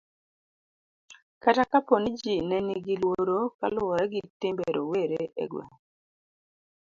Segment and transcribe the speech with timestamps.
[1.43, 5.75] kata kapo ni ji nenigi luoro kaluwore gi timbe rowere e gweng'